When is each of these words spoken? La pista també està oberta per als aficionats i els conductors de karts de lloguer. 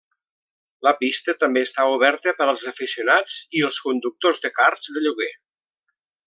La 0.85 0.93
pista 1.01 1.35
també 1.43 1.63
està 1.67 1.85
oberta 1.97 2.33
per 2.39 2.47
als 2.53 2.63
aficionats 2.71 3.37
i 3.61 3.65
els 3.69 3.79
conductors 3.89 4.43
de 4.47 4.53
karts 4.57 4.91
de 4.97 5.05
lloguer. 5.07 5.31